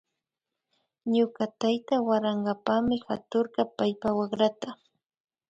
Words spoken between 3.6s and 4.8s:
paypa wakrata